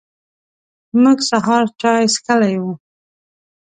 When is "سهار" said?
1.29-1.65